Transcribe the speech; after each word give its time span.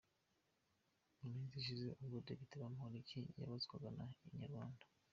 Mu 1.19 1.27
minsi 1.33 1.55
ishize 1.57 1.87
ubwo 2.01 2.17
Depite 2.27 2.55
Bamporiki 2.63 3.19
yabazwaga 3.39 3.89
na 3.97 4.05
Inyarwanda. 4.29 4.83